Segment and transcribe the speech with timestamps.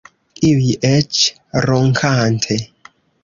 [0.47, 1.19] Iuj eĉ
[1.67, 2.59] ronkante.